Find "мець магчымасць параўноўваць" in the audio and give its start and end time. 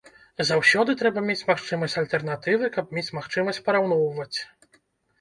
2.99-4.35